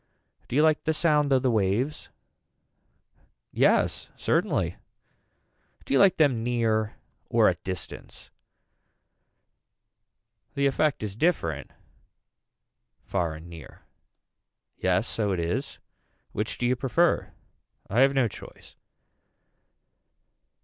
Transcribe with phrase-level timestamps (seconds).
[0.47, 2.09] Do you like the sound of the waves.
[3.51, 4.77] Yes certainly.
[5.85, 6.95] Do you like them near
[7.29, 8.31] or at distance.
[10.55, 11.69] The effect is different
[13.03, 13.83] far and near.
[14.75, 15.77] Yes so it is.
[16.31, 17.31] Which do you prefer.
[17.87, 18.73] I have no choice.